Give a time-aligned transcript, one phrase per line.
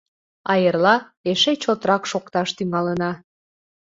[0.51, 0.95] А эрла
[1.31, 3.11] эше чотрак шокташ тӱҥалына.